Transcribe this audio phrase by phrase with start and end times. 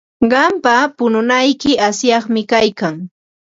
[0.31, 2.95] Qampa pununayki asyaqmi kaykan.